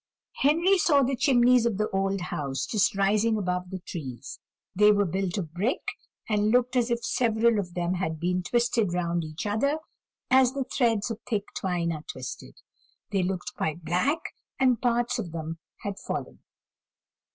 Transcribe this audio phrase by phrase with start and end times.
[0.37, 4.39] Henry saw the chimneys of the old house just rising above the trees;
[4.75, 5.89] they were built of brick,
[6.27, 9.77] and looked as if several of them had been twisted round each other,
[10.31, 12.55] as the threads of thick twine are twisted;
[13.11, 14.17] they looked quite black,
[14.59, 16.39] and parts of them had fallen.